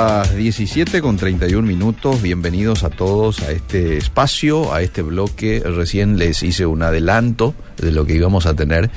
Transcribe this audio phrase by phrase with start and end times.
[0.00, 2.22] Las 17 con 31 minutos.
[2.22, 5.60] Bienvenidos a todos a este espacio, a este bloque.
[5.64, 8.90] Recién les hice un adelanto de lo que íbamos a tener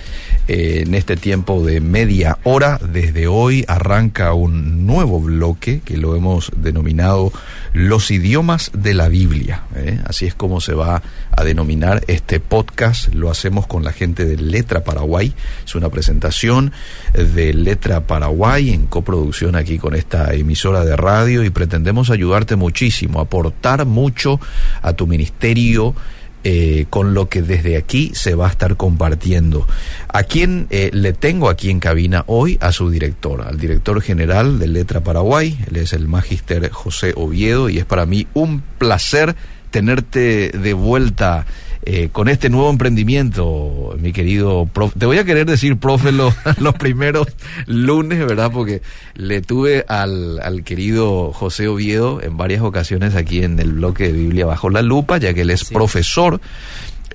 [0.47, 2.79] eh, en este tiempo de media hora.
[2.79, 7.31] Desde hoy arranca un nuevo bloque que lo hemos denominado
[7.73, 9.63] Los idiomas de la Biblia.
[9.75, 9.99] ¿eh?
[10.05, 13.13] Así es como se va a denominar este podcast.
[13.13, 15.33] Lo hacemos con la gente de Letra Paraguay.
[15.65, 16.71] Es una presentación
[17.13, 23.19] de Letra Paraguay en coproducción aquí con esta emisora de radio y pretendemos ayudarte muchísimo,
[23.19, 24.39] aportar mucho
[24.81, 25.95] a tu ministerio
[26.43, 29.67] eh, con lo que desde aquí se va a estar compartiendo.
[30.07, 32.57] ¿A quién eh, le tengo aquí en cabina hoy?
[32.61, 35.57] A su director, al director general de Letra Paraguay.
[35.69, 39.35] Él es el magíster José Oviedo y es para mí un placer
[39.71, 41.45] tenerte de vuelta
[41.83, 44.99] eh, con este nuevo emprendimiento, mi querido profe.
[44.99, 47.27] Te voy a querer decir profe los, los primeros
[47.65, 48.51] lunes, ¿verdad?
[48.51, 48.81] Porque
[49.15, 54.13] le tuve al, al, querido José Oviedo en varias ocasiones aquí en el bloque de
[54.13, 55.73] Biblia bajo la lupa, ya que él es sí.
[55.73, 56.39] profesor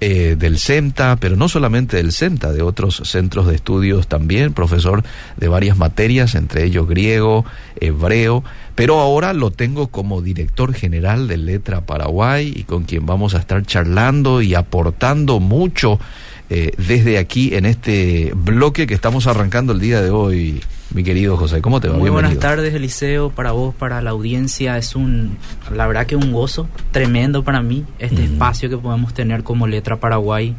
[0.00, 5.02] eh, del CENTA, pero no solamente del CENTA, de otros centros de estudios también, profesor
[5.36, 7.44] de varias materias, entre ellos griego,
[7.80, 8.44] hebreo,
[8.74, 13.38] pero ahora lo tengo como director general de Letra Paraguay y con quien vamos a
[13.38, 15.98] estar charlando y aportando mucho
[16.50, 20.62] eh, desde aquí en este bloque que estamos arrancando el día de hoy.
[20.94, 21.94] Mi querido José, ¿cómo te va?
[21.94, 22.30] Muy Bienvenido.
[22.30, 24.78] buenas tardes, Eliseo, para vos, para la audiencia.
[24.78, 25.36] Es un,
[25.74, 28.32] la verdad que un gozo tremendo para mí este uh -huh.
[28.32, 30.54] espacio que podemos tener como Letra Paraguay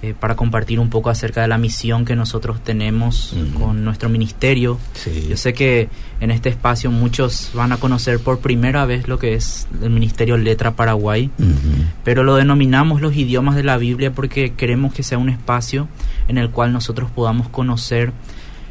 [0.00, 3.52] eh, para compartir un poco acerca de la misión que nosotros tenemos uh -huh.
[3.54, 4.78] con nuestro ministerio.
[4.94, 5.26] Sí.
[5.28, 5.88] Yo sé que
[6.20, 10.38] en este espacio muchos van a conocer por primera vez lo que es el ministerio
[10.38, 11.84] Letra Paraguay, uh -huh.
[12.04, 15.88] pero lo denominamos los idiomas de la Biblia porque queremos que sea un espacio
[16.26, 18.12] en el cual nosotros podamos conocer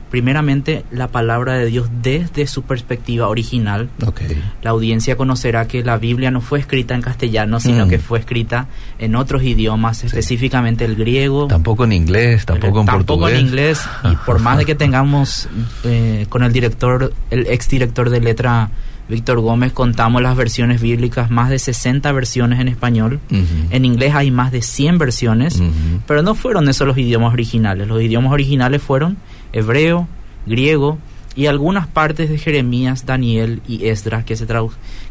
[0.09, 3.90] primeramente la palabra de Dios desde su perspectiva original.
[4.06, 4.41] Okay.
[4.62, 7.90] La audiencia conocerá que la Biblia no fue escrita en castellano, sino mm.
[7.90, 8.68] que fue escrita
[9.00, 10.07] en otros idiomas, sí.
[10.07, 11.47] específicamente el griego.
[11.47, 13.40] Tampoco en inglés, tampoco en tampoco portugués.
[13.40, 13.81] en inglés.
[14.03, 15.50] Y por más de que tengamos
[15.84, 18.69] eh, con el director, el exdirector de letra
[19.09, 23.19] Víctor Gómez, contamos las versiones bíblicas, más de 60 versiones en español.
[23.31, 23.68] Uh -huh.
[23.69, 26.01] En inglés hay más de 100 versiones, uh -huh.
[26.06, 27.88] pero no fueron esos los idiomas originales.
[27.88, 29.18] Los idiomas originales fueron
[29.53, 30.07] hebreo,
[30.45, 30.97] griego
[31.35, 34.47] y algunas partes de Jeremías, Daniel y Esdras que se,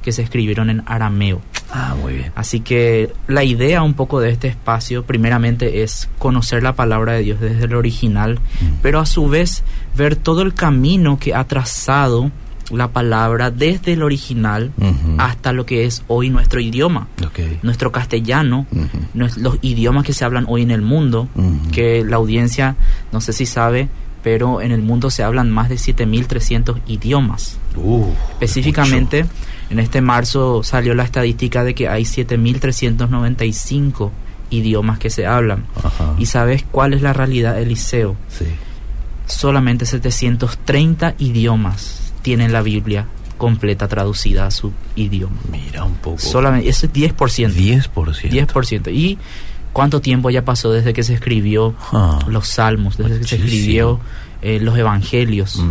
[0.02, 1.41] que se escribieron en arameo.
[1.70, 2.32] Ah, muy bien.
[2.34, 7.22] Así que la idea un poco de este espacio, primeramente, es conocer la palabra de
[7.22, 8.78] Dios desde el original, Mm.
[8.82, 9.62] pero a su vez
[9.97, 12.30] ver todo el camino que ha trazado
[12.72, 15.16] la palabra desde el original uh -huh.
[15.18, 17.60] hasta lo que es hoy nuestro idioma, Okay.
[17.62, 18.78] nuestro castellano, Uh
[19.14, 19.36] -huh.
[19.36, 21.28] los idiomas que se hablan hoy en el mundo,
[21.70, 22.74] que la audiencia,
[23.12, 23.88] no sé si sabe,
[24.26, 27.59] pero en el mundo se hablan más de 7.300 idiomas.
[27.76, 29.25] Uh, Específicamente,
[29.70, 34.10] en este marzo salió la estadística de que hay 7.395
[34.50, 35.66] idiomas que se hablan.
[35.76, 36.16] Ajá.
[36.19, 38.16] ¿Y sabes cuál es la realidad, Eliseo?
[38.26, 38.47] Sí.
[39.26, 43.06] Solamente 730 idiomas tienen la Biblia
[43.38, 45.36] completa traducida a su idioma.
[45.53, 46.19] Mira un poco.
[46.19, 47.15] Solamente, eso es 10%.
[47.15, 47.92] 10%.
[47.92, 48.92] 10%.
[48.92, 49.19] ¿Y
[49.76, 52.19] cuánto tiempo ya pasó desde que se escribió Ah.
[52.28, 54.00] los salmos, desde que se escribió
[54.41, 55.62] eh, los evangelios?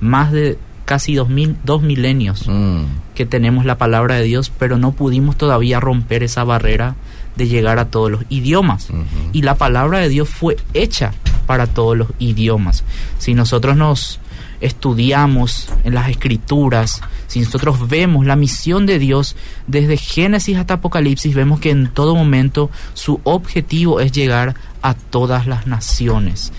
[0.00, 2.82] Más de casi dos, mil, dos milenios Mm.
[3.14, 6.96] que tenemos la palabra de Dios, pero no pudimos todavía romper esa barrera
[7.36, 8.88] de llegar a todos los idiomas.
[9.32, 11.12] Y la palabra de Dios fue hecha
[11.46, 12.82] para todos los idiomas.
[13.18, 14.18] Si nosotros nos
[14.64, 19.36] estudiamos en las escrituras, si nosotros vemos la misión de Dios
[19.66, 25.46] desde Génesis hasta Apocalipsis, vemos que en todo momento su objetivo es llegar a todas
[25.46, 26.50] las naciones.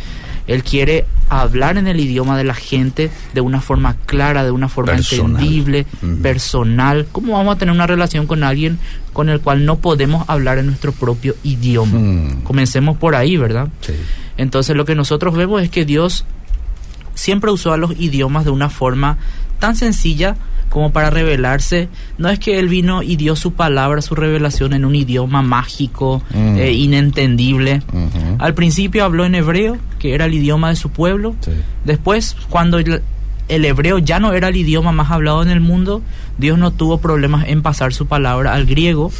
[0.45, 4.69] Él quiere hablar en el idioma de la gente de una forma clara, de una
[4.69, 5.41] forma Personal.
[5.41, 5.87] entendible,
[6.22, 7.08] personal.
[7.11, 8.78] ¿Cómo vamos a tener una relación con alguien
[9.13, 11.97] con el cual no podemos hablar en nuestro propio idioma?
[11.97, 12.43] Mm.
[12.43, 13.69] Comencemos por ahí, ¿verdad?
[13.81, 13.93] Sí.
[14.37, 16.25] Entonces lo que nosotros vemos es que Dios
[17.16, 19.17] siempre usó a los idiomas de una forma
[19.59, 20.35] tan sencilla
[20.70, 21.88] como para revelarse.
[22.17, 26.22] No es que Él vino y dio su palabra, su revelación en un idioma mágico,
[26.34, 26.58] Mm.
[26.58, 27.82] eh, inentendible.
[28.40, 31.35] Al principio habló en hebreo, que era el idioma de su pueblo.
[31.41, 31.52] Sí.
[31.85, 33.02] Después, cuando el,
[33.47, 36.02] el hebreo ya no era el idioma más hablado en el mundo,
[36.38, 39.11] Dios no tuvo problemas en pasar su palabra al griego.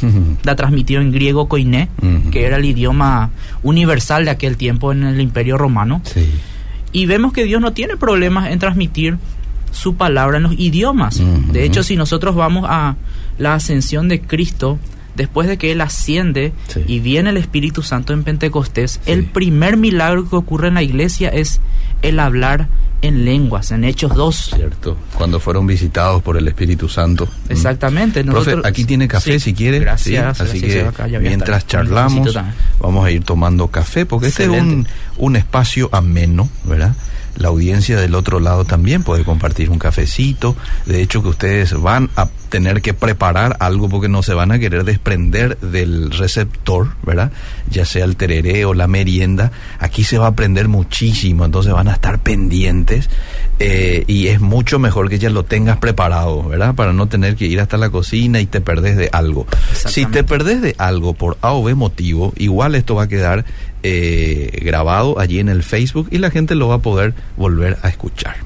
[0.42, 1.88] La transmitió en griego koiné,
[2.32, 3.30] que era el idioma
[3.62, 6.02] universal de aquel tiempo en el Imperio Romano.
[6.04, 6.28] Sí.
[6.96, 9.18] Y vemos que Dios no tiene problemas en transmitir
[9.70, 11.20] su palabra en los idiomas.
[11.52, 12.96] De hecho, si nosotros vamos a
[13.38, 14.78] la ascensión de Cristo,
[15.14, 16.80] después de que Él asciende Sí.
[16.86, 19.12] y viene el Espíritu Santo en Pentecostés, Sí.
[19.12, 21.60] el primer milagro que ocurre en la iglesia es
[22.00, 22.68] el hablar
[23.02, 24.50] en lenguas, en Hechos 2.
[24.54, 27.28] Cierto, cuando fueron visitados por el Espíritu Santo.
[27.48, 28.24] Exactamente.
[28.24, 29.78] Profe, aquí tiene café Sí, si quiere.
[29.80, 30.38] Gracias.
[30.38, 32.38] Sí, Así gracias, que mientras estar charlamos,
[32.80, 34.86] vamos a ir tomando café, porque este es un,
[35.18, 36.94] un espacio ameno, ¿verdad?
[37.36, 40.56] La audiencia del otro lado también puede compartir un cafecito.
[40.86, 44.58] De hecho, que ustedes van a tener que preparar algo porque no se van a
[44.58, 47.30] querer desprender del receptor, ¿verdad?
[47.68, 49.52] Ya sea el tereré o la merienda.
[49.78, 53.10] Aquí se va a aprender muchísimo, entonces van a estar pendientes
[53.58, 56.74] eh, y es mucho mejor que ya lo tengas preparado, ¿verdad?
[56.74, 59.46] Para no tener que ir hasta la cocina y te perdés de algo.
[59.74, 63.44] Si te perdés de algo por A o B motivo, igual esto va a quedar
[63.82, 67.90] eh, grabado allí en el Facebook y la gente lo va a poder volver a
[67.90, 68.36] escuchar.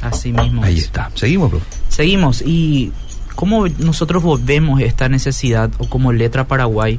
[0.00, 0.62] Así mismo.
[0.62, 0.84] Ahí es.
[0.84, 1.10] está.
[1.16, 1.60] Seguimos, bro.
[1.88, 2.40] Seguimos.
[2.42, 2.92] ¿Y
[3.38, 6.98] cómo nosotros vemos esta necesidad o como Letra Paraguay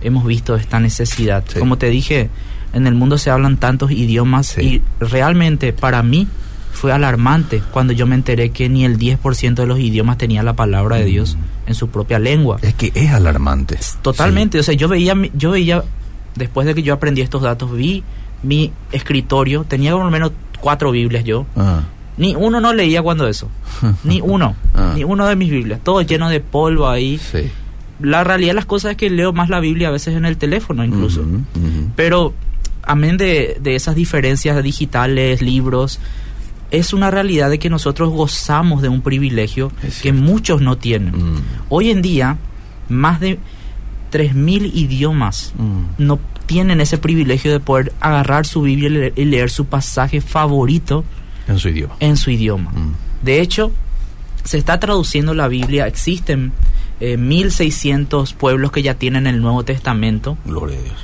[0.00, 1.44] hemos visto esta necesidad?
[1.46, 1.60] Sí.
[1.60, 2.28] Como te dije,
[2.72, 4.60] en el mundo se hablan tantos idiomas Sí.
[4.60, 6.26] y realmente para mí
[6.72, 10.54] fue alarmante cuando yo me enteré que ni el 10% de los idiomas tenía la
[10.56, 11.06] palabra de Mm.
[11.06, 11.38] Dios
[11.68, 12.58] en su propia lengua.
[12.62, 13.78] Es que es alarmante.
[14.02, 15.84] Totalmente, o sea, yo veía, yo veía,
[16.34, 18.02] después de que yo aprendí estos datos, vi
[18.42, 21.46] mi escritorio, tenía por lo menos cuatro Biblias yo.
[21.56, 21.82] Ah.
[22.16, 23.48] Ni uno no leía cuando eso,
[24.04, 24.92] ni uno, Ah.
[24.94, 27.18] ni uno de mis Biblias, todo lleno de polvo ahí.
[27.18, 27.50] Sí.
[28.00, 30.36] La realidad de las cosas es que leo más la Biblia a veces en el
[30.36, 31.24] teléfono incluso,
[31.96, 32.34] pero
[32.82, 35.98] amén de, de esas diferencias digitales, libros,
[36.70, 39.72] es una realidad de que nosotros gozamos de un privilegio
[40.02, 41.16] que muchos no tienen.
[41.16, 42.36] Mm, Hoy en día,
[42.88, 43.38] más de
[44.12, 46.04] 3.000 idiomas mm.
[46.04, 50.20] no tienen ese privilegio de poder agarrar su Biblia y leer, y leer su pasaje
[50.20, 51.04] favorito
[51.48, 51.94] En su idioma.
[52.00, 52.70] en su idioma.
[52.72, 52.94] Mm.
[53.24, 53.72] De hecho,
[54.44, 56.52] se está traduciendo la Biblia, existen
[57.00, 60.94] eh, 1.600 pueblos que ya tienen el Nuevo Testamento, Gloria a Dios.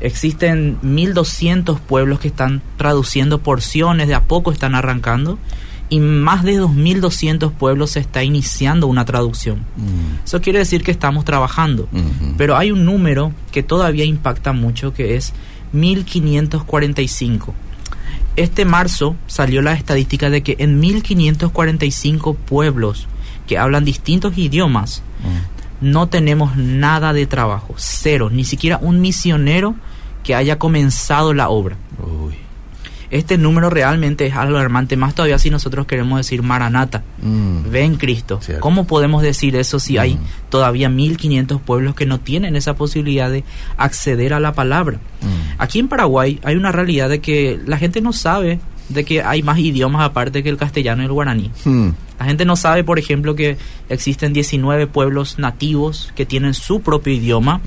[0.00, 5.38] existen 1.200 pueblos que están traduciendo porciones, de a poco están arrancando,
[5.90, 9.60] y más de 2.200 pueblos se está iniciando una traducción.
[9.76, 11.88] Mm, Eso quiere decir que estamos trabajando.
[11.92, 12.34] ujú.
[12.36, 15.32] Pero hay un número que todavía impacta mucho que es
[15.72, 17.54] 1545.
[18.38, 23.06] Este marzo salió la estadística de que en 1545 pueblos
[23.46, 25.90] que hablan distintos idiomas Mm.
[25.90, 29.74] no tenemos nada de trabajo, cero, ni siquiera un misionero
[30.22, 31.76] que haya comenzado la obra.
[31.98, 32.34] Uy.
[33.10, 37.70] Este número realmente es alarmante, más todavía si nosotros queremos decir Maranata, Mm.
[37.70, 38.38] ven Cristo.
[38.42, 38.60] Cierto.
[38.60, 40.20] ¿Cómo podemos decir eso si hay Mm.
[40.50, 43.44] todavía 1500 pueblos que no tienen esa posibilidad de
[43.76, 44.98] acceder a la palabra?
[45.22, 45.26] Mm.
[45.58, 49.42] Aquí en Paraguay hay una realidad de que la gente no sabe de que hay
[49.42, 51.50] más idiomas aparte que el castellano y el guaraní.
[52.18, 53.58] La gente no sabe, por ejemplo, que
[53.90, 57.60] existen 19 pueblos nativos que tienen su propio idioma.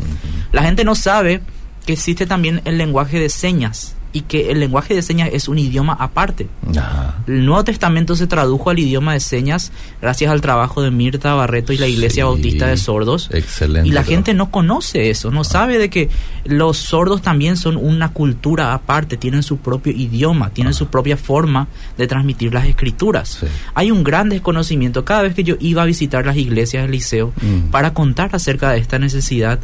[0.51, 1.41] La gente no sabe
[1.85, 5.57] que existe también el lenguaje de señas y que el lenguaje de señas es un
[5.57, 6.47] idioma aparte.
[6.77, 7.15] Ajá.
[7.27, 9.71] El Nuevo Testamento se tradujo al idioma de señas
[10.01, 12.27] gracias al trabajo de Mirta Barreto y la Iglesia Sí.
[12.27, 13.29] Bautista de Sordos.
[13.31, 13.87] Excelente.
[13.87, 16.09] Y la gente no conoce eso, no sabe de que
[16.45, 21.67] los sordos también son una cultura aparte, tienen su propio idioma, tienen su propia forma
[21.97, 23.37] de transmitir las escrituras.
[23.39, 23.47] Sí.
[23.75, 25.05] Hay un gran desconocimiento.
[25.05, 27.69] Cada vez que yo iba a visitar las iglesias del liceo Mm.
[27.71, 29.59] para contar acerca de esta necesidad,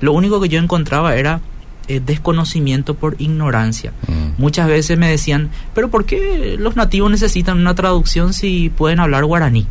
[0.00, 1.40] lo único que yo encontraba era
[1.88, 3.92] eh, desconocimiento por ignorancia.
[4.06, 4.40] Mm.
[4.40, 9.24] Muchas veces me decían, pero ¿por qué los nativos necesitan una traducción si pueden hablar
[9.24, 9.66] guaraní?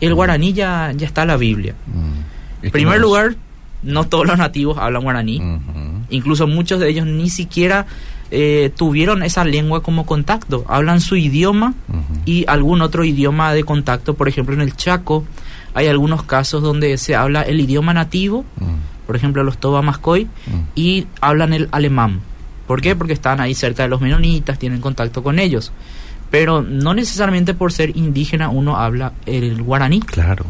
[0.00, 0.14] El Mm.
[0.14, 1.74] guaraní ya, ya está en la Biblia.
[1.86, 2.66] Mm.
[2.66, 3.36] En primer lugar,
[3.82, 5.40] no todos los nativos hablan guaraní.
[6.10, 7.86] Incluso muchos de ellos ni siquiera
[8.32, 10.64] eh, tuvieron esa lengua como contacto.
[10.68, 11.74] Hablan su idioma
[12.24, 14.14] y algún otro idioma de contacto.
[14.14, 15.24] Por ejemplo, en el Chaco
[15.74, 18.44] hay algunos casos donde se habla el idioma nativo.
[19.10, 20.60] Por ejemplo, los Toba Mascoy, Mm.
[20.76, 22.20] y hablan el alemán.
[22.68, 22.94] ¿Por qué?
[22.94, 25.72] Porque están ahí cerca de los menonitas, tienen contacto con ellos.
[26.30, 29.98] Pero no necesariamente por ser indígena uno habla el guaraní.
[29.98, 30.44] Claro.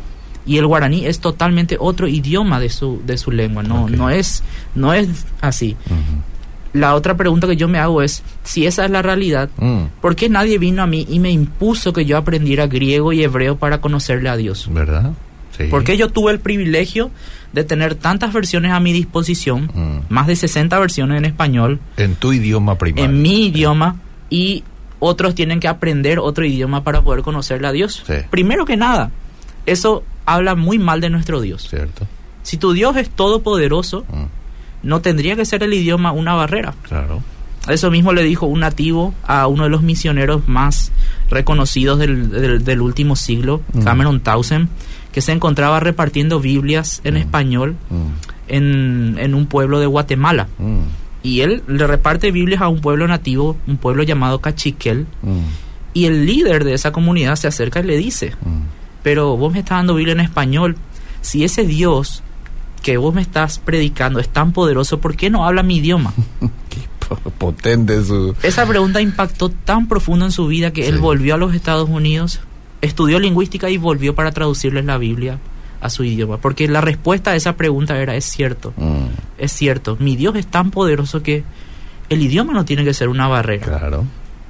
[0.45, 3.63] Y el guaraní es totalmente otro idioma de su, de su lengua.
[3.63, 4.43] No, no, es,
[4.75, 5.09] no es
[5.41, 5.75] así.
[6.75, 9.85] La otra pregunta que yo me hago es, si esa es la realidad, Mm.
[10.03, 13.57] ¿por qué nadie vino a mí y me impuso que yo aprendiera griego y hebreo
[13.57, 14.69] para conocerle a Dios?
[14.71, 15.13] ¿Verdad?
[15.57, 15.65] Sí.
[15.65, 17.11] ¿Por qué yo tuve el privilegio
[17.53, 20.13] de tener tantas versiones a mi disposición, Mm.
[20.13, 23.05] más de 60 versiones en español, En tu idioma primario.
[23.07, 23.97] en mi idioma,
[24.31, 24.63] y
[25.01, 28.03] otros tienen que aprender otro idioma para poder conocerle a Dios?
[28.07, 28.15] Sí.
[28.31, 29.11] Primero que nada,
[29.67, 31.69] eso habla muy mal de nuestro Dios.
[31.69, 32.07] ¿Cierto?
[32.43, 34.25] Si tu Dios es todopoderoso, Mm.
[34.89, 36.75] no tendría que ser el idioma una barrera.
[36.89, 37.23] Claro.
[37.69, 40.93] Eso mismo le dijo un nativo a uno de los misioneros más
[41.29, 43.83] reconocidos del, del- del último siglo, Mm.
[43.83, 44.69] Cameron Townsend,
[45.13, 47.19] que se encontraba repartiendo Biblias en Mm.
[47.19, 48.07] español Mm.
[48.49, 50.49] en, en un pueblo de Guatemala.
[50.59, 50.81] Mm.
[51.23, 55.07] Y él le reparte Biblias a un pueblo nativo, un pueblo llamado Cachiquel.
[55.93, 58.35] Y el líder de esa comunidad se acerca y le dice,
[59.03, 60.77] pero vos me estás dando Biblia en español,
[61.21, 62.23] si ese Dios
[62.83, 66.15] que vos me estás predicando es tan poderoso, ¿por qué no habla mi idioma?
[66.71, 68.35] Qué po- potente su...
[68.43, 72.41] Esa pregunta impactó tan profundo en su vida que él volvió a los Estados Unidos,
[72.81, 75.39] estudió lingüística y volvió para traducirles la Biblia
[75.81, 76.39] a su idioma.
[76.39, 79.07] Porque la respuesta a esa pregunta era, es cierto, Mm,
[79.39, 81.43] es cierto, mi Dios es tan poderoso que
[82.09, 83.67] el idioma no tiene que ser una barrera.
[83.67, 84.05] Claro,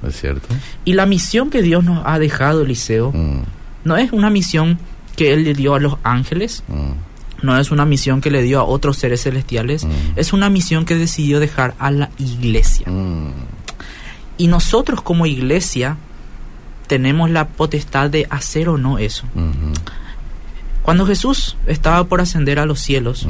[0.07, 0.47] es cierto.
[0.83, 3.43] Y la misión que Dios nos ha dejado, Eliseo, Mm,
[3.85, 4.79] no es una misión
[5.15, 8.59] que Él le dio a los ángeles, mm, no es una misión que le dio
[8.59, 9.85] a otros seres celestiales,
[10.15, 12.85] es una misión que decidió dejar a la iglesia.
[14.37, 15.97] Y nosotros como iglesia
[16.91, 19.23] tenemos la potestad de hacer o no eso.
[20.81, 23.29] Cuando Jesús estaba por ascender a los cielos,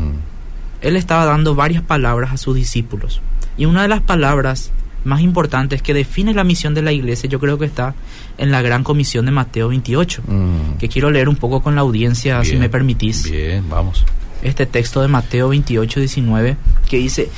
[0.82, 3.22] Él estaba dando varias palabras a sus discípulos.
[3.60, 4.72] Y una de las palabras
[5.04, 7.94] más importantes que define la misión de la iglesia, yo creo que está
[8.40, 10.78] en la gran comisión de Mateo 28, mm.
[10.80, 13.30] que quiero leer un poco con la audiencia, si me permitís.
[13.30, 14.04] Bien, vamos.
[14.42, 16.58] Este texto de Mateo 28, 19,
[16.90, 17.30] que dice,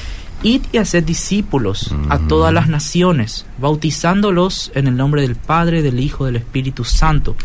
[0.44, 2.28] Id y haced discípulos a Mm.
[2.28, 7.36] todas las naciones, bautizándolos en el nombre del Padre, del Hijo, del Espíritu Santo.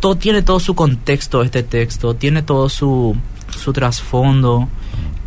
[0.00, 3.16] Todo, tiene todo su contexto este texto, tiene todo su,
[3.56, 4.68] su trasfondo,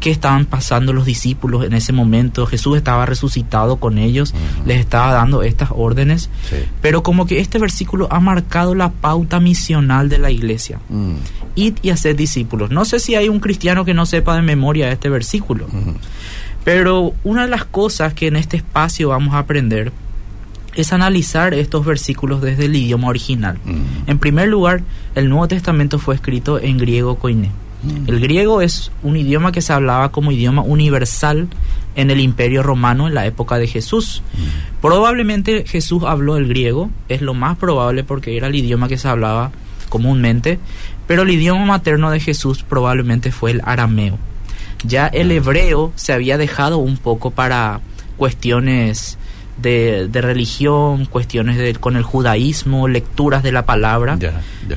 [0.02, 2.46] qué estaban pasando los discípulos en ese momento.
[2.46, 4.68] Jesús estaba resucitado con ellos, Ujú.
[4.68, 6.58] les estaba dando estas órdenes, Sí.
[6.82, 10.80] pero como que este versículo ha marcado la pauta misional de la iglesia.
[10.90, 11.16] Mm,
[11.56, 12.70] Id y haced discípulos.
[12.70, 15.96] No sé si hay un cristiano que no sepa de memoria este versículo, mhm,
[16.66, 19.94] pero una de las cosas que en este espacio vamos a aprender
[20.76, 23.58] es analizar estos versículos desde el idioma original.
[23.64, 24.82] mm, En primer lugar,
[25.16, 27.52] el Nuevo Testamento fue escrito en griego koiné.
[27.84, 28.10] mm.
[28.10, 31.48] El griego es un idioma que se hablaba como idioma universal
[31.96, 34.22] en el Imperio Romano en la época de Jesús.
[34.82, 39.08] Probablemente Jesús habló el griego, es lo más probable porque era el idioma que se
[39.08, 39.52] hablaba
[39.88, 40.60] comúnmente,
[41.08, 44.18] pero el idioma materno de Jesús probablemente fue el arameo.
[44.84, 47.80] Ya el hebreo se había dejado un poco para
[48.18, 49.18] cuestiones
[49.58, 54.18] de, de religión, cuestiones de, con el judaísmo, lecturas de la palabra,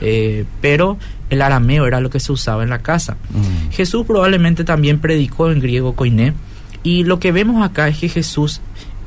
[0.00, 0.98] eh, pero
[1.30, 3.16] el arameo era lo que se usaba en la casa.
[3.30, 6.34] Mm, Jesús probablemente también predicó en griego koiné
[6.82, 8.60] y lo que vemos acá es que Jesús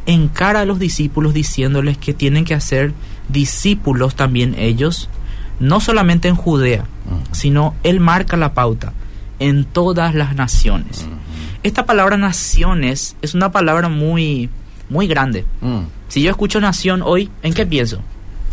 [0.06, 2.94] encara a los discípulos diciéndoles que tienen que hacer
[3.30, 5.10] discípulos también ellos,
[5.60, 8.94] no solamente en Judea, mm, sino él marca la pauta
[9.42, 11.06] en todas las naciones.
[11.64, 14.50] Esta palabra naciones es una palabra muy
[14.90, 15.46] muy grande.
[15.62, 15.82] mm.
[16.10, 18.02] Si yo escucho nación hoy, ¿en qué pienso?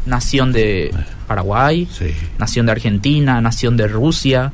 [0.07, 0.95] Nación de
[1.27, 2.13] Paraguay, Sí.
[2.39, 4.53] nación de Argentina, nación de Rusia,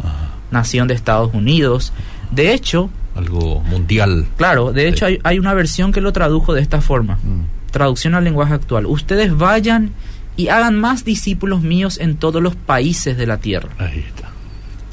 [0.51, 1.93] nación de Estados Unidos.
[2.31, 4.27] De hecho, Algo mundial.
[4.37, 7.17] claro, de hecho hay, hay una versión que lo tradujo de esta forma.
[7.23, 8.87] Mm, Traducción al lenguaje actual.
[8.87, 9.91] Ustedes vayan
[10.37, 13.69] y hagan más discípulos míos en todos los países de la tierra.
[13.79, 14.31] Ahí está.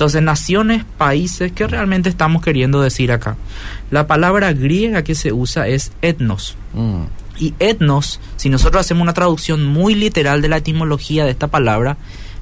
[0.01, 3.38] Entonces, naciones, países, ¿qué realmente estamos queriendo decir acá?
[3.91, 6.58] La palabra griega que se usa es etnos.
[6.74, 7.03] Mm,
[7.38, 11.98] Y etnos, si nosotros hacemos una traducción muy literal de la etimología de esta palabra,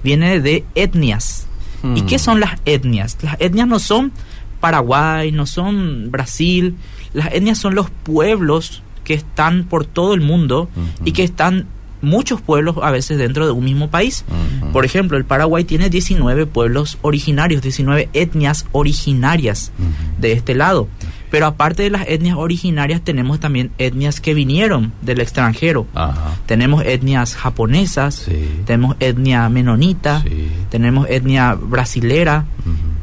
[0.05, 1.47] viene de etnias.
[1.83, 2.05] ¿Y Mm.
[2.05, 3.17] qué son las etnias?
[3.21, 4.13] Las etnias no son
[4.61, 6.75] Paraguay, no son Brasil.
[7.11, 10.69] Las etnias son los pueblos que están por todo el mundo
[11.03, 11.65] y que están
[12.01, 14.23] muchos pueblos a veces dentro de un mismo país.
[14.71, 19.71] Por ejemplo, el Paraguay tiene 19 pueblos originarios, 19 etnias originarias
[20.19, 20.87] de este lado.
[21.31, 25.85] Pero aparte de las etnias originarias, tenemos también etnias que vinieron del extranjero.
[25.93, 26.35] Ajá.
[26.47, 28.49] Tenemos etnias japonesas, Sí.
[28.65, 30.47] tenemos etnia menonita, Sí.
[30.71, 32.45] tenemos etnia brasilera,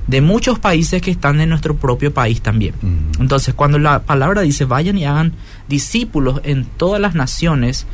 [0.08, 2.74] de muchos países que están en nuestro propio país también.
[3.20, 5.32] Entonces, cuando la palabra dice vayan y hagan
[5.68, 7.86] discípulos en todas las naciones,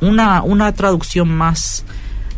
[0.00, 1.84] una, una traducción más,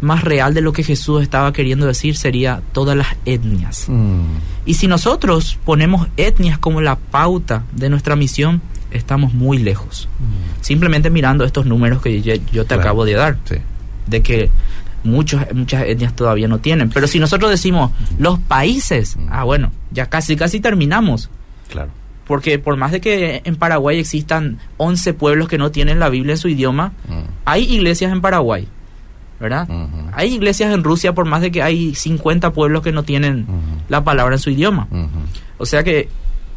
[0.00, 3.86] más real de lo que Jesús estaba queriendo decir sería todas las etnias.
[3.88, 4.22] Mm,
[4.66, 10.08] Y si nosotros ponemos etnias como la pauta de nuestra misión, estamos muy lejos.
[10.60, 12.82] Simplemente mirando estos números que yo, yo te Claro.
[12.82, 13.56] acabo de dar, Sí.
[14.06, 14.50] de que
[15.02, 16.88] muchos, muchas etnias todavía no tienen.
[16.90, 19.28] Pero si nosotros decimos los países, Mm.
[19.30, 21.28] ah bueno, ya casi, casi terminamos.
[21.68, 21.90] Claro.
[22.26, 26.32] Porque por más de que en Paraguay existan 11 pueblos que no tienen la Biblia
[26.32, 28.66] en su idioma, Mm, hay iglesias en Paraguay,
[29.40, 29.68] ¿verdad?
[30.12, 33.46] Hay iglesias en Rusia por más de que hay 50 pueblos que no tienen
[33.88, 34.88] la palabra en su idioma.
[35.58, 36.08] O sea que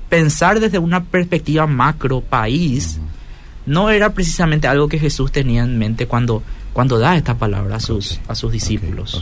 [0.09, 2.99] pensar desde una perspectiva macro país
[3.65, 6.41] no era precisamente algo que Jesús tenía en mente cuando,
[6.77, 9.15] cuando da esta palabra a sus, a sus discípulos.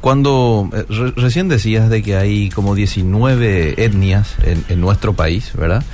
[0.00, 5.52] Cuando eh, re- recién decías de que hay como 19 etnias en, en nuestro país,
[5.54, 5.84] ¿verdad?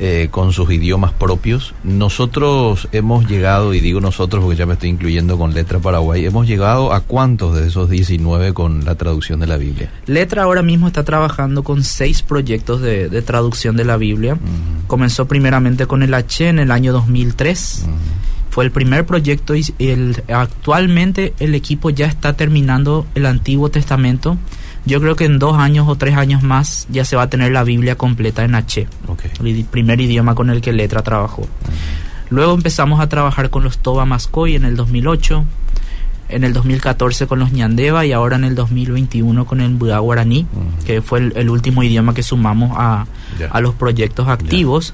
[0.00, 1.74] eh, con sus idiomas propios.
[1.82, 6.46] Nosotros hemos llegado, y digo nosotros porque ya me estoy incluyendo con Letra Paraguay, hemos
[6.46, 9.90] llegado a cuántos de esos 19 con la traducción de la Biblia.
[10.06, 14.38] Letra ahora mismo está trabajando con seis proyectos de, traducción de la Biblia.
[14.86, 17.86] Comenzó primeramente con el H en el año 2003.
[18.58, 24.36] Fue el primer proyecto y el, actualmente el equipo ya está terminando el Antiguo Testamento.
[24.84, 27.52] Yo creo que en dos años o tres años más ya se va a tener
[27.52, 28.88] la Biblia completa en H,
[29.44, 31.46] el primer idioma con el que Letra trabajó.
[32.30, 35.44] Luego empezamos a trabajar con los Toba Mascoy en el 2008,
[36.28, 40.48] en el 2014 con los Ñandeva y ahora en el 2021 con el Buda Guaraní,
[40.84, 43.06] que fue el, último idioma que sumamos a,
[43.52, 44.92] a los proyectos activos.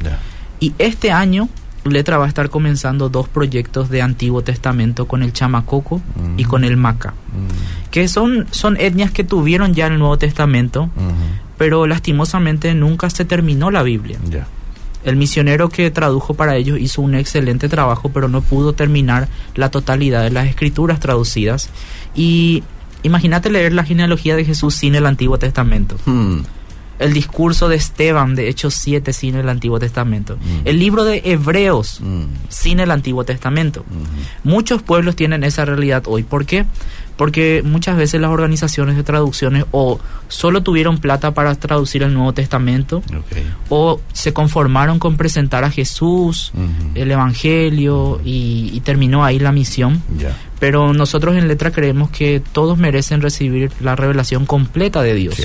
[0.60, 1.48] Y este año
[1.84, 6.00] Letra va a estar comenzando dos proyectos de Antiguo Testamento con el Chamacoco
[6.36, 7.14] y con el Maca,
[7.90, 10.88] que son, son etnias que tuvieron ya el Nuevo Testamento,
[11.58, 14.18] pero lastimosamente nunca se terminó la Biblia.
[15.04, 19.70] El misionero que tradujo para ellos hizo un excelente trabajo, pero no pudo terminar la
[19.70, 21.68] totalidad de las escrituras traducidas.
[22.14, 22.64] Y
[23.02, 25.96] imagínate leer la genealogía de Jesús sin el Antiguo Testamento.
[26.98, 30.66] El discurso de Esteban de Hechos 7 sin el Antiguo Testamento, mm.
[30.66, 32.24] el libro de Hebreos mm.
[32.48, 33.80] sin el Antiguo Testamento.
[33.80, 34.50] Mm-hmm.
[34.50, 36.22] Muchos pueblos tienen esa realidad hoy.
[36.22, 36.66] ¿Por qué?
[37.16, 42.32] Porque muchas veces las organizaciones de traducciones o solo tuvieron plata para traducir el Nuevo
[42.32, 43.02] Testamento
[43.68, 46.96] o se conformaron con presentar a Jesús, mm-hmm.
[46.96, 50.02] el Evangelio y, terminó ahí la misión.
[50.64, 55.36] Pero nosotros en letra creemos que todos merecen recibir la revelación completa de Dios.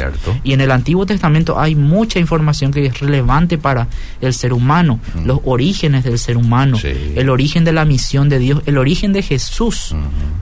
[0.46, 3.90] Y en el Antiguo Testamento hay mucha información que es relevante para
[4.22, 5.26] el ser humano, mm.
[5.26, 9.22] los orígenes del ser humano, el origen de la misión de Dios, el origen de
[9.22, 9.94] Jesús.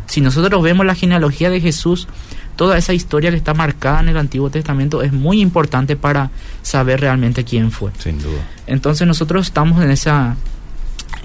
[0.05, 2.07] Si nosotros vemos la genealogía de Jesús,
[2.55, 6.29] toda esa historia que está marcada en el Antiguo Testamento es muy importante para
[6.61, 7.89] saber realmente quién fue.
[7.97, 8.47] Sin duda.
[8.67, 10.35] Entonces nosotros estamos en esa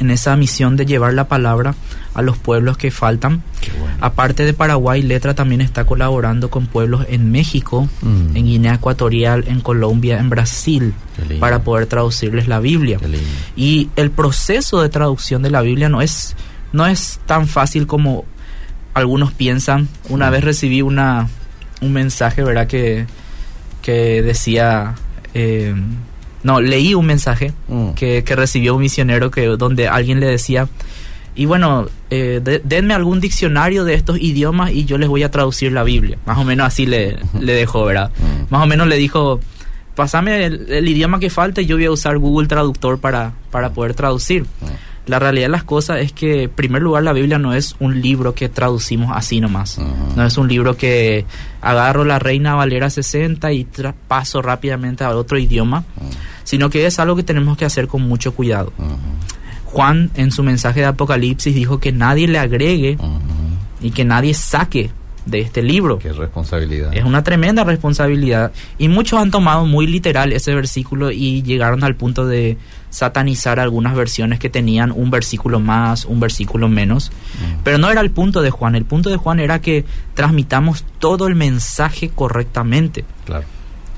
[0.02, 1.74] en esa misión de llevar la palabra
[2.14, 3.42] a los pueblos que faltan.
[4.00, 8.36] Aparte de Paraguay, Letra también está colaborando con pueblos en México, mm.
[8.36, 10.92] en Guinea Ecuatorial, en Colombia, en Brasil,
[11.40, 12.98] para poder traducirles la Biblia.
[13.56, 16.36] Y el proceso de traducción de la Biblia no es,
[16.72, 18.24] no es tan fácil como
[18.92, 19.88] algunos piensan.
[20.08, 20.32] Una mm.
[20.32, 21.28] vez recibí una,
[21.80, 22.66] un mensaje, ¿verdad?
[22.66, 23.06] Que,
[23.80, 24.94] que decía...
[25.34, 25.74] Eh,
[26.42, 27.90] no, leí un mensaje mm.
[27.90, 30.68] que, que, recibió un misionero que donde alguien le decía,
[31.35, 35.72] y bueno, eh, denme algún diccionario de estos idiomas y yo les voy a traducir
[35.72, 36.18] la Biblia.
[36.26, 38.11] Más o menos así le, le dejó, ¿verdad?
[38.18, 38.52] Mm.
[38.52, 39.40] Más o menos le dijo,
[39.94, 43.94] pasame el, idioma que falta y yo voy a usar Google Traductor para, para poder
[43.94, 44.42] traducir.
[44.42, 44.66] Mm.
[45.06, 48.00] La realidad de las cosas es que, en primer lugar, la Biblia no es un
[48.00, 49.78] libro que traducimos así nomás.
[50.14, 51.24] No es un libro que
[51.60, 53.66] agarro la Reina Valera 60 y
[54.06, 55.84] paso rápidamente a otro idioma,
[56.44, 58.72] sino que es algo que tenemos que hacer con mucho cuidado.
[59.64, 62.96] Juan, en su mensaje de Apocalipsis, dijo que nadie le agregue
[63.80, 64.92] y que nadie saque
[65.26, 65.98] de este libro.
[65.98, 66.94] Qué responsabilidad.
[66.94, 68.52] Es una tremenda responsabilidad.
[68.78, 72.58] Y muchos han tomado muy literal ese versículo y llegaron al punto de
[72.90, 77.11] satanizar algunas versiones que tenían un versículo más, un versículo menos.
[77.11, 77.62] Mm.
[77.64, 78.74] Pero no era el punto de Juan.
[78.74, 83.04] El punto de Juan era que transmitamos todo el mensaje correctamente.
[83.24, 83.44] Claro.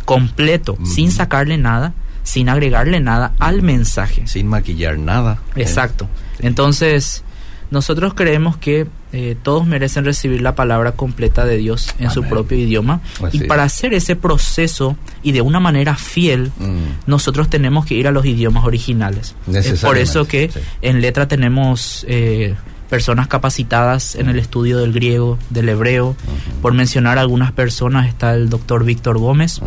[0.05, 4.27] Completo, sin sacarle nada, sin agregarle nada al mensaje.
[4.27, 5.39] Sin maquillar nada.
[5.57, 5.63] ¿eh?
[5.63, 6.09] Exacto.
[6.41, 7.25] Entonces,
[7.71, 12.59] nosotros creemos que eh, todos merecen recibir la palabra completa de Dios en su propio
[12.59, 13.01] idioma.
[13.21, 17.07] Pues y para hacer ese proceso y de una manera fiel, mm.
[17.07, 19.37] nosotros tenemos que ir a los idiomas originales.
[19.53, 20.51] Es por eso que
[20.83, 22.05] en letra tenemos...
[22.09, 22.57] Eh,
[22.89, 26.17] personas capacitadas en el estudio del griego, del hebreo.
[26.63, 29.61] Por mencionar algunas personas está el doctor Víctor Gómez,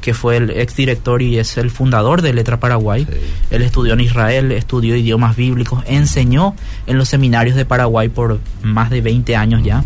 [0.00, 3.06] que fue el exdirector y es el fundador de Letra Paraguay.
[3.50, 6.54] Él estudió en Israel, estudió idiomas bíblicos, enseñó
[6.86, 9.84] en los seminarios de Paraguay por más de 20 años ya.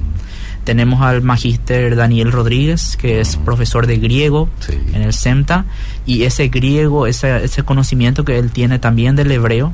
[0.64, 4.48] Tenemos al magíster Daniel Rodríguez, que es profesor de griego
[4.92, 5.66] en el SEMTA,
[6.06, 9.72] y ese griego, ese, ese conocimiento que él tiene también del hebreo,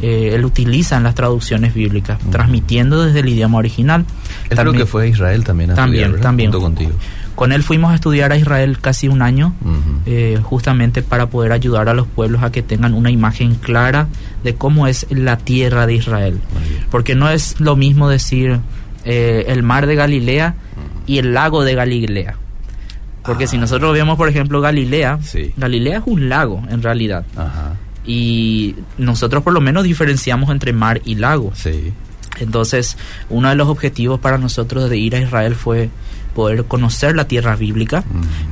[0.00, 4.04] eh, él utiliza en las traducciones bíblicas, transmitiendo desde el idioma original.
[4.50, 6.50] Es lo que fue a Israel también a También, también.
[6.50, 6.92] contigo.
[7.34, 9.54] Con él fuimos a estudiar a Israel casi un año,
[10.06, 14.08] eh, justamente para poder ayudar a los pueblos a que tengan una imagen clara
[14.44, 16.40] de cómo es la tierra de Israel.
[16.90, 18.60] Porque no es lo mismo decir
[19.04, 20.54] eh, el mar de Galilea
[21.06, 22.36] y el lago de Galilea.
[23.24, 23.60] Porque si ah.
[23.60, 25.18] nosotros vemos, por ejemplo, Galilea,
[25.56, 27.24] Galilea es un lago en realidad.
[28.04, 31.52] Y nosotros por lo menos diferenciamos entre mar y lago.
[32.40, 32.96] Entonces,
[33.28, 35.90] uno de los objetivos para nosotros de ir a Israel fue
[36.34, 38.04] poder conocer la tierra bíblica,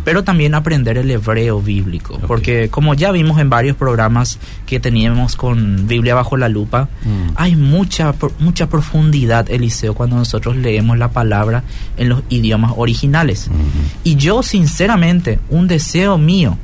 [0.04, 2.18] pero también aprender el hebreo bíblico.
[2.26, 7.32] Porque como ya vimos en varios programas que teníamos con Biblia bajo la lupa, Mm.
[7.36, 11.64] hay mucha, mucha profundidad, Eliseo, cuando nosotros leemos la palabra
[11.96, 13.50] en los idiomas originales.
[14.04, 16.58] Y yo, sinceramente, un deseo mío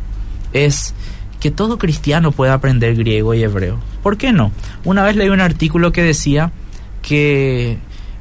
[0.53, 0.95] es
[1.41, 3.79] que todo cristiano pueda aprender griego y hebreo.
[4.03, 4.53] ¿Por qué no?
[4.85, 6.51] Una vez leí un artículo que decía
[7.03, 7.79] que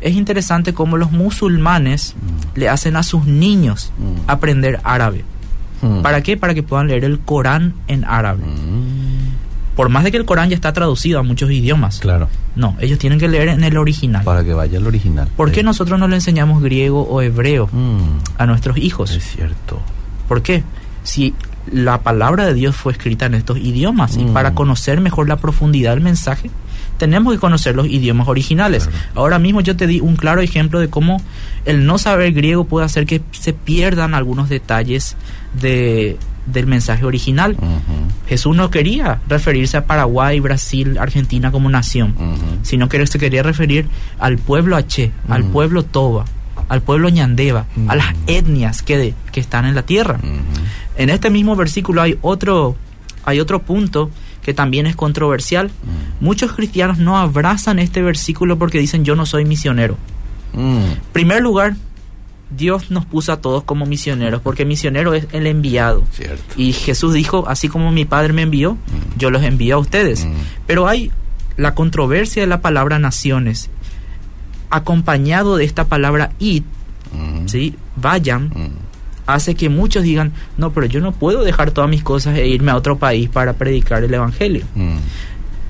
[0.08, 2.60] es interesante cómo los musulmanes Mm.
[2.60, 4.30] le hacen a sus niños Mm.
[4.30, 5.24] aprender árabe.
[5.82, 6.02] Mm.
[6.02, 6.38] ¿Para qué?
[6.38, 8.44] Para que puedan leer el Corán en árabe.
[9.76, 12.00] Por más de que el Corán ya está traducido a muchos idiomas.
[12.00, 14.24] Claro, No, ellos tienen que leer en el original.
[14.24, 15.28] para que vaya al original.
[15.36, 15.66] ¿Por qué Sí.
[15.66, 17.70] nosotros no le enseñamos griego o hebreo
[18.38, 19.12] a nuestros hijos?
[19.12, 19.82] Es cierto.
[20.30, 20.64] ¿Por qué?
[21.04, 21.34] Si
[21.70, 25.92] la palabra de Dios fue escrita en estos idiomas y para conocer mejor la profundidad
[25.92, 26.50] del mensaje,
[26.98, 28.88] tenemos que conocer los idiomas originales.
[28.88, 29.04] Claro.
[29.16, 31.22] Ahora mismo yo te di un claro ejemplo de cómo
[31.66, 35.16] el no saber griego puede hacer que se pierdan algunos detalles
[35.60, 37.58] de, del mensaje original.
[38.28, 42.16] Jesús no quería referirse a Paraguay, Brasil, Argentina como nación,
[42.64, 43.88] sino que se quería referir
[44.20, 46.26] al pueblo H, al pueblo Toba,
[46.70, 50.20] al pueblo Ñandeva, a las etnias que, que están en la tierra.
[50.98, 52.76] En este mismo versículo hay otro,
[53.26, 54.10] hay otro punto
[54.46, 55.68] que también es controversial.
[55.68, 56.24] Mm.
[56.24, 59.98] Muchos cristianos no abrazan este versículo porque dicen yo no soy misionero.
[60.54, 60.78] Mm.
[60.78, 61.76] En primer lugar,
[62.56, 66.04] Dios nos puso a todos como misioneros porque misionero es el enviado.
[66.12, 66.44] Cierto.
[66.58, 68.78] Y Jesús dijo, así como mi Padre me envió,
[69.18, 70.26] yo los envío a ustedes.
[70.26, 70.34] Mm.
[70.68, 71.12] Pero hay
[71.58, 73.72] la controversia de la palabra naciones,
[74.70, 76.64] acompañado de esta palabra id,
[77.14, 77.50] Ujú.
[77.50, 77.76] ¿sí?
[77.96, 78.85] vayan, Mm.
[79.28, 82.72] Hace que muchos digan, no, pero yo no puedo dejar todas mis cosas e irme
[82.72, 84.66] a otro país para predicar el Evangelio.
[84.76, 84.98] Mm.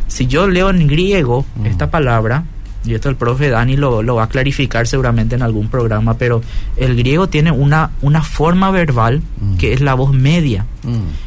[0.08, 1.66] Si yo leo en griego Mm.
[1.68, 2.44] esta palabra,
[2.86, 6.42] y esto el profe Dani lo, lo va a clarificar seguramente en algún programa, pero
[6.78, 9.58] el griego tiene una, una forma verbal Mm.
[9.58, 10.66] que es la voz media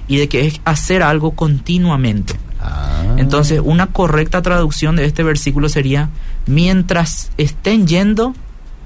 [0.07, 2.35] y de que es hacer algo continuamente.
[2.61, 3.15] Ah.
[3.17, 6.11] Entonces, una correcta traducción de este versículo sería,
[6.47, 8.35] mientras estén yendo,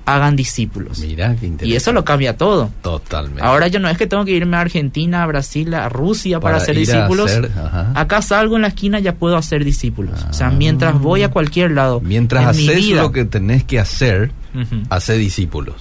[0.05, 0.99] hagan discípulos.
[0.99, 1.67] Mira, qué interesante.
[1.69, 2.71] Y eso lo cambia todo.
[2.83, 3.43] Totalmente.
[3.43, 6.57] Ahora yo no es que tengo que irme a Argentina, a Brasil, a Rusia para,
[6.57, 7.31] hacer discípulos.
[7.31, 7.51] hacer-.
[7.95, 10.25] Acá salgo en la esquina ya puedo hacer discípulos.
[10.29, 10.51] O sea, Ah.
[10.51, 12.01] mientras voy a cualquier lado.
[12.01, 15.77] Mientras en mi haces vida- lo que tenés que hacer, Ujú, hace discípulos.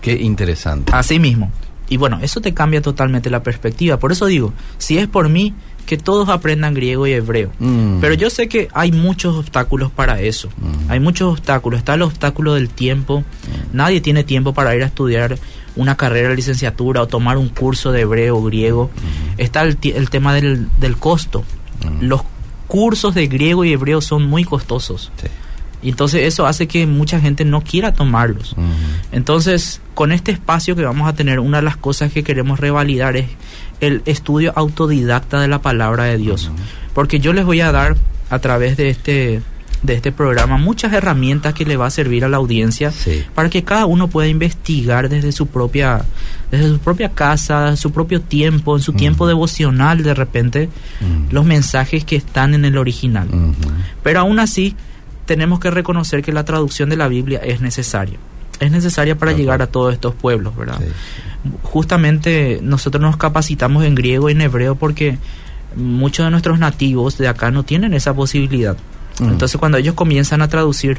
[0.00, 0.92] Qué interesante.
[0.94, 1.50] Así mismo.
[1.88, 3.98] Y bueno, eso te cambia totalmente la perspectiva.
[3.98, 7.50] Por eso digo, si es por mí, que todos aprendan griego y hebreo.
[7.58, 7.98] Mm.
[8.00, 10.48] Pero yo sé que hay muchos obstáculos para eso.
[10.56, 10.90] Mm.
[10.90, 11.78] Hay muchos obstáculos.
[11.78, 13.24] Está el obstáculo del tiempo.
[13.72, 15.38] Nadie tiene tiempo para ir a estudiar
[15.76, 18.90] una carrera de licenciatura o tomar un curso de hebreo o griego.
[19.38, 21.44] Está el, el tema del, del costo.
[21.84, 22.04] Mm.
[22.04, 22.22] Los
[22.66, 25.12] cursos de griego y hebreo son muy costosos.
[25.20, 25.28] Sí.
[25.84, 28.56] Y entonces eso hace que mucha gente no quiera tomarlos.
[28.56, 29.12] Mm.
[29.12, 33.18] Entonces, con este espacio que vamos a tener, una de las cosas que queremos revalidar
[33.18, 33.26] es
[33.86, 36.50] el estudio autodidacta de la palabra de Dios.
[36.94, 37.96] Porque yo les voy a dar
[38.30, 39.42] a través de este
[39.82, 43.22] de este programa muchas herramientas que le va a servir a la audiencia Sí.
[43.34, 46.06] para que cada uno pueda investigar desde su propia
[46.50, 50.68] desde su propia casa, su propio tiempo, en su tiempo devocional de repente
[51.30, 53.28] los mensajes que están en el original.
[54.02, 54.74] Pero aún así,
[55.26, 58.16] tenemos que reconocer que la traducción de la Biblia es necesaria.
[58.60, 60.78] Es necesaria para llegar a todos estos pueblos, ¿verdad?
[60.78, 61.50] Sí.
[61.62, 65.18] Justamente nosotros nos capacitamos en griego y en hebreo porque
[65.76, 68.76] muchos de nuestros nativos de acá no tienen esa posibilidad.
[69.20, 70.98] Entonces cuando ellos comienzan a traducir,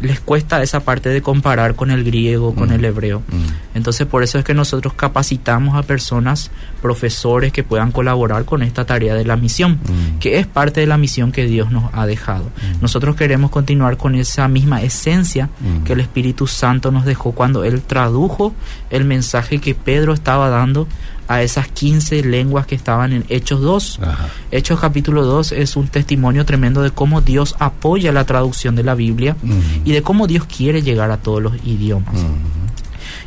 [0.00, 2.72] les cuesta esa parte de comparar con el griego, con Mm.
[2.72, 3.20] el hebreo.
[3.20, 3.76] Mm.
[3.76, 6.50] Entonces por eso es que nosotros capacitamos a personas,
[6.82, 10.18] profesores que puedan colaborar con esta tarea de la misión, Mm.
[10.18, 12.44] que es parte de la misión que Dios nos ha dejado.
[12.44, 12.82] Mm.
[12.82, 15.84] Nosotros queremos continuar con esa misma esencia Mm.
[15.84, 18.54] que el Espíritu Santo nos dejó cuando Él tradujo
[18.90, 20.86] el mensaje que Pedro estaba dando
[21.28, 24.00] a esas 15 lenguas que estaban en Hechos 2.
[24.02, 24.28] Ajá.
[24.50, 28.94] Hechos capítulo 2 es un testimonio tremendo de cómo Dios apoya la traducción de la
[28.94, 29.36] Biblia
[29.84, 32.14] y de cómo Dios quiere llegar a todos los idiomas.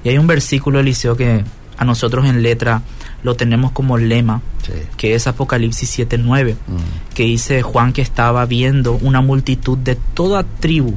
[0.04, 1.44] Y hay un versículo, Eliseo, que
[1.78, 2.82] a nosotros en letra
[3.24, 4.72] lo tenemos como lema, Sí.
[4.98, 7.14] que es Apocalipsis 7.9, Mm.
[7.14, 10.96] que dice Juan que estaba viendo una multitud de toda tribu,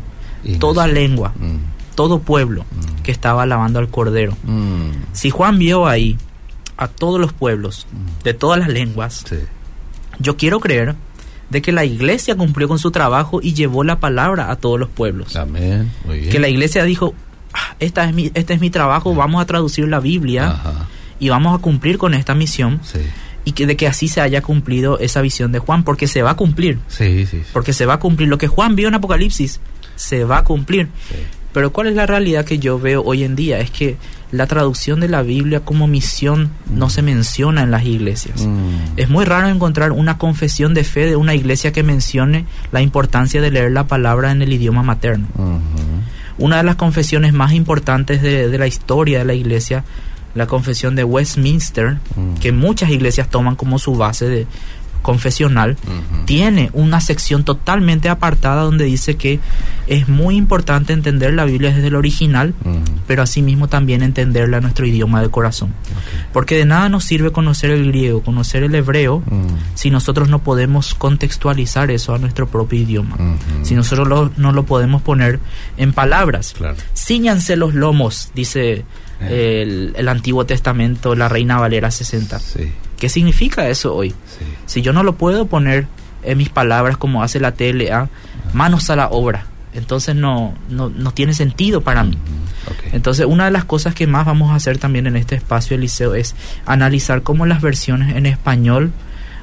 [0.60, 1.56] toda lengua, Mm.
[1.96, 3.02] todo pueblo, Mm.
[3.02, 4.36] que estaba alabando al Cordero.
[5.12, 6.16] Si Juan vio ahí
[6.82, 7.86] a todos los pueblos,
[8.24, 9.36] de todas las lenguas, Sí.
[10.18, 10.94] yo quiero creer
[11.50, 14.88] de que la iglesia cumplió con su trabajo y llevó la palabra a todos los
[14.88, 15.36] pueblos.
[15.36, 15.90] Amén.
[16.06, 16.30] Muy bien.
[16.30, 17.14] Que la iglesia dijo,
[17.52, 20.88] "Ah, esta es mi, este es mi trabajo, vamos a traducir la Biblia Ajá.
[21.20, 23.00] y vamos a cumplir con esta misión Sí.
[23.44, 26.30] y que de que así se haya cumplido esa visión de Juan, porque se va
[26.30, 27.38] a cumplir, Sí, sí.
[27.42, 27.42] sí.
[27.52, 29.60] porque se va a cumplir lo que Juan vio en Apocalipsis,
[29.94, 30.88] se va a cumplir.
[31.52, 33.58] Pero ¿cuál es la realidad que yo veo hoy en día?
[33.60, 33.96] Es que
[34.30, 38.46] la traducción de la Biblia como misión no se menciona en las iglesias.
[38.46, 38.96] Mm.
[38.96, 43.42] Es muy raro encontrar una confesión de fe de una iglesia que mencione la importancia
[43.42, 45.26] de leer la palabra en el idioma materno.
[46.38, 49.84] Una de las confesiones más importantes de, de la historia de la iglesia,
[50.34, 52.34] la confesión de Westminster, Mm.
[52.40, 54.46] que muchas iglesias toman como su base de
[55.02, 55.76] confesional,
[56.24, 59.40] tiene una sección totalmente apartada donde dice que
[59.86, 62.54] es muy importante entender la Biblia desde el original,
[63.06, 65.74] pero asimismo también entenderla en nuestro idioma de corazón.
[66.32, 69.22] Porque de nada nos sirve conocer el griego, conocer el hebreo,
[69.74, 73.16] si nosotros no podemos contextualizar eso a nuestro propio idioma.
[73.62, 75.40] Si nosotros lo- no lo podemos poner
[75.76, 76.54] en palabras.
[76.56, 76.76] Claro.
[76.96, 78.84] Cíñanse los lomos, dice
[79.20, 79.62] Eh.
[79.62, 82.38] el, el Antiguo Testamento, la Reina Valera 60.
[82.40, 84.10] Sí, ¿Qué significa eso hoy?
[84.10, 84.44] sí.
[84.66, 85.88] Si yo no lo puedo poner
[86.22, 88.08] en mis palabras como hace la TLA,
[88.52, 92.16] manos a la obra, entonces no, no, no tiene sentido para mí.
[92.92, 96.14] Entonces, una de las cosas que más vamos a hacer también en este espacio, Eliseo,
[96.14, 98.92] es analizar cómo las versiones en español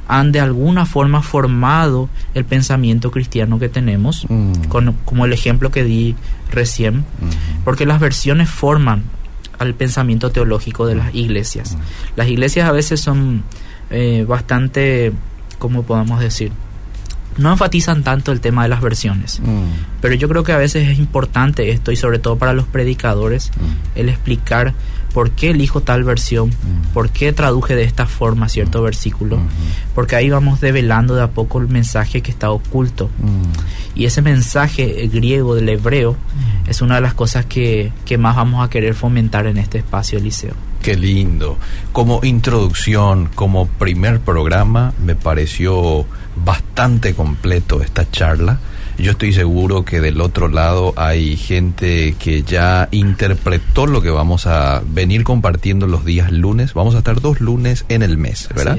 [0.07, 4.53] han de alguna forma formado el pensamiento cristiano que tenemos, Mm.
[4.69, 6.15] con- como el ejemplo que di
[6.49, 7.03] recién,
[7.65, 9.03] porque las versiones forman
[9.59, 11.77] al pensamiento teológico de las iglesias.
[12.15, 13.43] Las iglesias a veces son
[13.91, 15.11] eh, bastante,
[15.57, 16.51] ¿cómo podemos decir?
[17.37, 19.39] No enfatizan tanto el tema de las versiones.
[19.39, 19.63] Mm.
[20.01, 23.51] Pero yo creo que a veces es importante esto y sobre todo para los predicadores
[23.51, 23.99] Mm.
[23.99, 24.73] el explicar
[25.13, 26.93] por qué elijo tal versión, Mm.
[26.93, 29.39] por qué traduje de esta forma cierto versículo,
[29.95, 33.09] porque ahí vamos develando de a poco el mensaje que está oculto.
[33.19, 33.97] Mm.
[33.99, 36.15] Y ese mensaje eh, griego del hebreo
[36.69, 40.19] es una de las cosas que, que más vamos a querer fomentar en este espacio,
[40.19, 40.53] Eliseo.
[40.81, 41.57] Qué lindo.
[41.91, 46.05] Como introducción, como primer programa, me pareció
[46.35, 48.59] bastante completo esta charla.
[48.99, 54.45] Yo estoy seguro que del otro lado hay gente que ya interpretó lo que vamos
[54.45, 56.73] a venir compartiendo los días lunes.
[56.73, 58.77] Vamos a estar dos lunes en el mes, ¿verdad?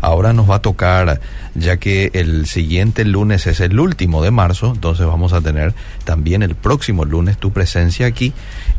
[0.00, 1.20] Ahora nos va a tocar,
[1.58, 6.42] ya que el siguiente lunes es el último de marzo, entonces vamos a tener también
[6.42, 8.32] el próximo lunes tu presencia aquí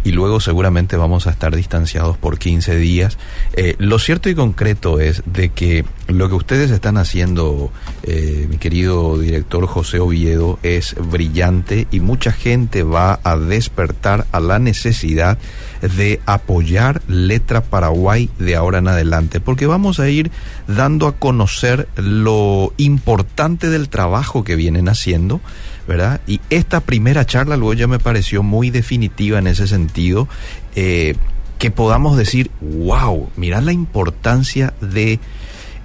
[0.03, 3.17] y luego seguramente vamos a estar distanciados por 15 días.
[3.53, 7.71] Eh, lo cierto y concreto es de que lo que ustedes están haciendo,
[8.03, 14.39] eh, mi querido director José Oviedo, es brillante y mucha gente va a despertar a
[14.39, 15.37] la necesidad
[15.81, 20.31] de apoyar Letra Paraguay de ahora en adelante, porque vamos a ir
[20.67, 25.41] dando a conocer lo importante del trabajo que vienen haciendo,
[25.87, 26.21] ¿verdad?
[26.27, 30.27] Y esta primera charla luego ya me pareció muy definitiva en ese sentido,
[30.75, 31.15] eh,
[31.57, 35.19] que podamos decir, wow, mirad la importancia de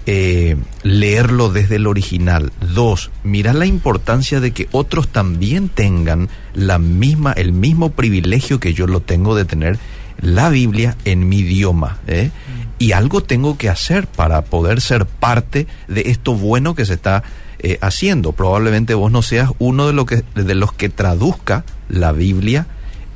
[0.06, 2.52] eh, leerlo desde el original.
[2.74, 8.74] Dos, mirad la importancia de que otros también tengan la misma, el mismo privilegio que
[8.74, 9.78] yo lo tengo de tener
[10.20, 11.98] la Biblia en mi idioma.
[12.06, 12.30] ¿eh?
[12.78, 17.22] Y algo tengo que hacer para poder ser parte de esto bueno que se está
[17.60, 18.32] eh, haciendo.
[18.32, 22.66] Probablemente vos no seas uno de, de los que traduzca la Biblia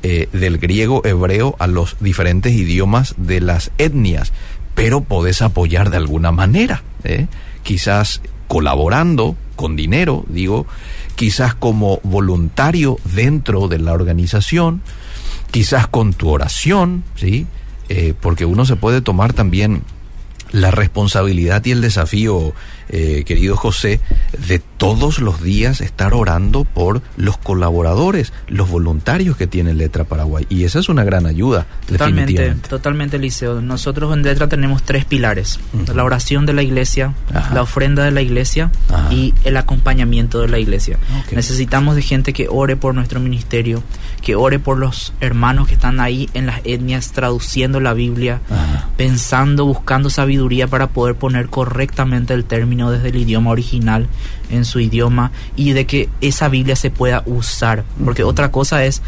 [0.01, 4.31] eh, del griego hebreo a los diferentes idiomas de las etnias,
[4.73, 7.27] pero podés apoyar de alguna manera, ¿eh?
[7.63, 10.65] quizás colaborando con dinero, digo,
[11.15, 14.81] quizás como voluntario dentro de la organización,
[15.51, 17.47] quizás con tu oración, ¿sí?
[17.89, 19.83] Eh, porque uno se puede tomar también
[20.51, 22.53] la responsabilidad y el desafío,
[22.89, 23.99] eh, querido José,
[24.47, 30.45] de todos los días estar orando por los colaboradores, los voluntarios que tiene Letra Paraguay.
[30.47, 32.69] Y esa es una gran ayuda, Totalmente, definitivamente.
[32.69, 33.59] totalmente, Eliseo.
[33.61, 35.59] Nosotros en Letra tenemos tres pilares.
[35.93, 37.53] La oración de la iglesia, Ajá.
[37.53, 39.13] la ofrenda de la iglesia Ajá.
[39.13, 40.97] y el acompañamiento de la iglesia.
[41.33, 43.83] Necesitamos de gente que ore por nuestro ministerio,
[44.21, 48.87] que ore por los hermanos que están ahí en las etnias traduciendo la Biblia, Ajá.
[48.95, 54.07] pensando, buscando sabiduría para poder poner correctamente el término desde el idioma original
[54.49, 57.83] en su idioma y de que esa Biblia se pueda usar.
[58.03, 59.01] Porque otra cosa es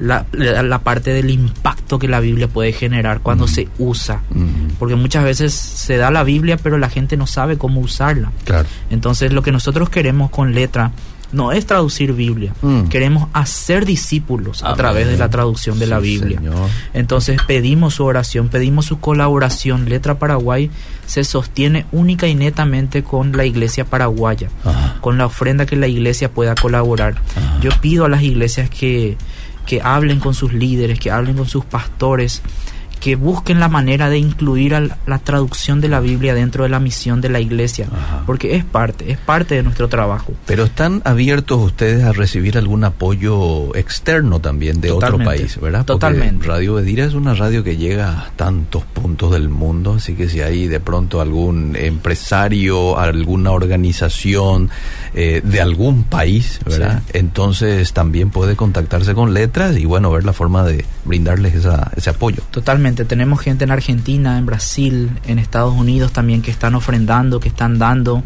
[0.00, 4.22] la, la- la parte del impacto que la Biblia puede generar cuando se usa.
[4.78, 8.32] Porque muchas veces se da la Biblia pero la gente no sabe cómo usarla.
[8.44, 8.68] Claro.
[8.90, 10.90] Entonces lo que nosotros queremos con letra
[11.32, 12.82] no es traducir Biblia, Mm.
[12.84, 16.38] queremos hacer discípulos a través de la traducción de la Biblia.
[16.38, 16.68] Señor.
[16.92, 19.88] Entonces pedimos su oración, pedimos su colaboración.
[19.88, 20.70] Letra Paraguay
[21.06, 24.96] se sostiene única y netamente con la iglesia paraguaya, Ajá.
[25.00, 27.14] con la ofrenda que la iglesia pueda colaborar.
[27.36, 27.60] Ajá.
[27.60, 29.16] Yo pido a las iglesias que,
[29.66, 32.42] que hablen con sus líderes, que hablen con sus pastores,
[33.04, 36.80] que busquen la manera de incluir a la traducción de la Biblia dentro de la
[36.80, 38.22] misión de la iglesia, Ajá.
[38.24, 40.32] porque es parte, es parte de nuestro trabajo.
[40.46, 45.80] Pero están abiertos ustedes a recibir algún apoyo externo también de otro país, ¿verdad?
[45.80, 46.46] Porque Totalmente.
[46.46, 50.40] Radio Bedira es una radio que llega a tantos puntos del mundo, así que si
[50.40, 54.70] hay de pronto algún empresario, alguna organización
[55.12, 57.02] eh, de algún país, ¿verdad?
[57.12, 62.08] Entonces también puede contactarse con letras y bueno, ver la forma de brindarles esa, ese
[62.08, 62.42] apoyo.
[62.50, 67.48] Totalmente, tenemos gente en Argentina, en Brasil, en Estados Unidos también que están ofrendando, que
[67.48, 68.22] están dando.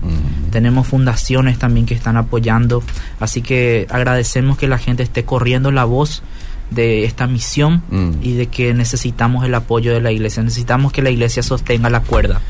[0.50, 2.82] Tenemos fundaciones también que están apoyando.
[3.20, 6.22] Así que agradecemos que la gente esté corriendo la voz
[6.70, 8.10] de esta misión Mm.
[8.22, 10.42] y de que necesitamos el apoyo de la iglesia.
[10.42, 12.40] Necesitamos que la iglesia sostenga la cuerda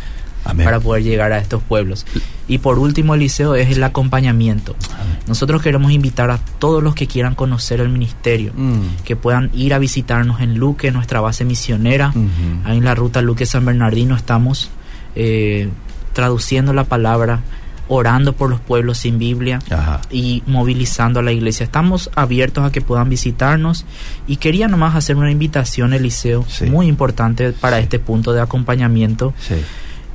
[0.48, 0.64] Amén.
[0.64, 2.06] para poder llegar a estos pueblos.
[2.48, 4.74] Y por último, Eliseo, es el acompañamiento.
[5.26, 9.04] Nosotros queremos invitar a todos los que quieran conocer el ministerio, Mm.
[9.04, 12.12] que puedan ir a visitarnos en Luque, nuestra base misionera.
[12.64, 14.70] Ahí en la ruta Luque San Bernardino estamos
[15.14, 15.68] eh,
[16.12, 17.40] traduciendo la palabra,
[17.88, 20.00] orando por los pueblos sin Biblia Ajá.
[20.10, 21.64] y movilizando a la iglesia.
[21.64, 23.84] Estamos abiertos a que puedan visitarnos
[24.26, 26.66] y quería nomás hacer una invitación, Eliseo, Sí.
[26.66, 27.84] muy importante para Sí.
[27.84, 29.32] este punto de acompañamiento.
[29.40, 29.54] Sí.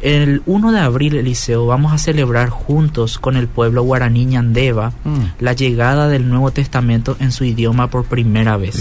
[0.03, 5.19] El 1 de abril, Eliseo, vamos a celebrar juntos con el pueblo guaraní Ñandeva Mm.
[5.39, 8.77] la llegada del Nuevo Testamento en su idioma por primera vez.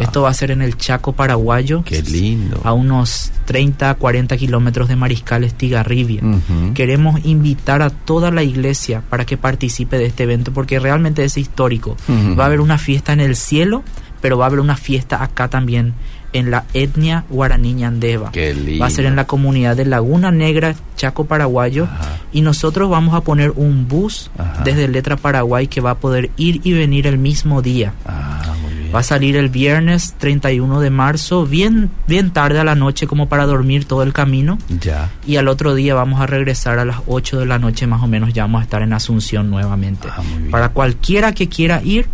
[0.00, 2.60] Esto va a ser en el Chaco paraguayo, Qué lindo.
[2.62, 6.22] a unos 30 40 kilómetros de Mariscal Estigarribia.
[6.22, 6.74] Ujú.
[6.74, 11.36] Queremos invitar a toda la iglesia para que participe de este evento porque realmente es
[11.38, 11.96] histórico.
[12.38, 13.82] Va a haber una fiesta en el cielo,
[14.20, 15.94] pero va a haber una fiesta acá también
[16.32, 18.30] en la etnia guaraní Ñandeva.
[18.32, 18.80] Qué lindo.
[18.80, 21.84] Va a ser en la comunidad de Laguna Negra, Chaco Paraguayo.
[21.84, 22.18] Ajá.
[22.32, 24.62] Y nosotros vamos a poner un bus Ajá.
[24.64, 27.92] desde Letra Paraguay que va a poder ir y venir el mismo día.
[28.04, 28.94] Ah, muy bien.
[28.94, 33.28] Va a salir el viernes 31 de marzo, bien, bien tarde a la noche como
[33.28, 34.58] para dormir todo el camino.
[34.80, 35.10] Ya.
[35.26, 38.06] Y al otro día vamos a regresar a las 8 de la noche más o
[38.06, 40.08] menos, ya vamos a estar en Asunción nuevamente.
[40.10, 40.50] Ah, muy bien.
[40.50, 42.06] Para cualquiera que quiera ir,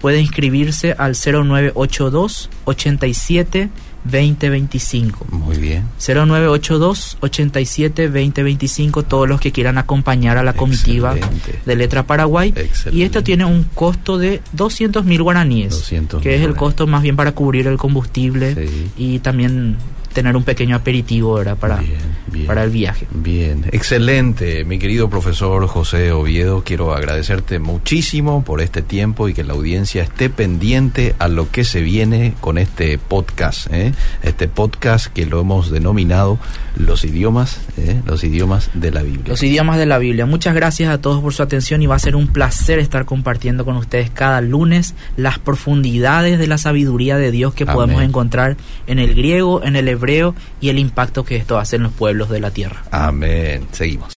[0.00, 3.68] puede inscribirse al 0982 87
[4.02, 5.26] 2025.
[5.30, 5.84] Muy bien.
[5.98, 11.58] 0982 87 2025 todos los que quieran acompañar a la comitiva Excelente.
[11.66, 12.98] de Letra Paraguay Excelente.
[12.98, 17.02] y esto tiene un costo de 200 mil guaraníes 200.000 que es el costo más
[17.02, 18.90] bien para cubrir el combustible Sí.
[18.96, 19.76] y también
[20.12, 21.56] tener un pequeño aperitivo ¿verdad?
[21.56, 22.46] para, Bien, bien.
[22.46, 26.62] para el viaje Bien, excelente, mi querido profesor José Oviedo.
[26.64, 31.64] Quiero agradecerte muchísimo por este tiempo y que la audiencia esté pendiente a lo que
[31.64, 33.92] se viene con este podcast, ¿eh?
[34.22, 36.38] este podcast que lo hemos denominado
[36.76, 38.00] los idiomas, ¿eh?
[38.06, 39.24] los idiomas de la Biblia.
[39.28, 41.98] los idiomas de la Biblia muchas gracias a todos por su atención y va a
[41.98, 47.30] ser un placer estar compartiendo con ustedes cada lunes las profundidades de la sabiduría de
[47.30, 51.58] Dios que podemos encontrar en el griego en el hebreo y el impacto que esto
[51.58, 53.66] hace en los pueblos de la tierra Amén.
[53.72, 54.08] Seguimos.